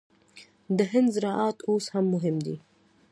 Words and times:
د 0.77 0.79
هند 0.91 1.07
زراعت 1.15 1.57
اوس 1.69 1.85
هم 1.93 2.05
مهم 2.13 2.35
دی. 2.45 2.55